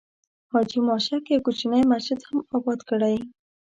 [0.51, 3.15] حاجي ماشک یو کوچنی مسجد هم آباد کړی.